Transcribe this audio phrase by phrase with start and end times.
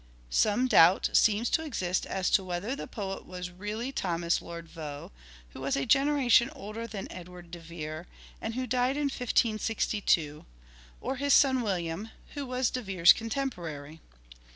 [0.31, 5.13] Some doubt seems to exist as to whether the poet was really Thomas Lord Vaux,
[5.49, 8.07] who was a generation older than Edward De Vere
[8.41, 10.43] and who died in 1562,
[11.01, 13.99] or his son William, who was De Vere's contemporary.